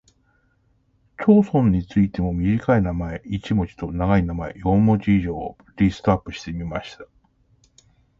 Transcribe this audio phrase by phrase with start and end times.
[1.15, 7.05] 町村についても短い名前（一文字）と長い名前（四文字以上）をリストアップしてみました。